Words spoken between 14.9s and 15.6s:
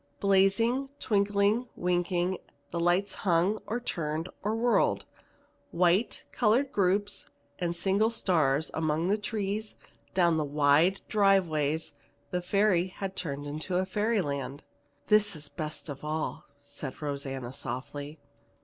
"This is the